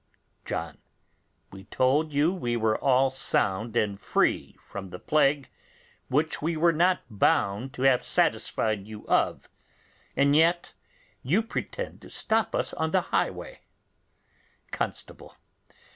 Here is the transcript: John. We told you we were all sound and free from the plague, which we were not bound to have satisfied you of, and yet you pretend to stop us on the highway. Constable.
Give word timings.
John. 0.45 0.79
We 1.51 1.65
told 1.65 2.11
you 2.11 2.33
we 2.33 2.57
were 2.57 2.75
all 2.75 3.11
sound 3.11 3.77
and 3.77 4.01
free 4.01 4.57
from 4.59 4.89
the 4.89 4.97
plague, 4.97 5.47
which 6.07 6.41
we 6.41 6.57
were 6.57 6.73
not 6.73 7.01
bound 7.11 7.71
to 7.75 7.83
have 7.83 8.03
satisfied 8.03 8.87
you 8.87 9.07
of, 9.07 9.47
and 10.15 10.35
yet 10.35 10.73
you 11.21 11.43
pretend 11.43 12.01
to 12.01 12.09
stop 12.09 12.55
us 12.55 12.73
on 12.73 12.89
the 12.89 13.01
highway. 13.13 13.59
Constable. 14.71 15.35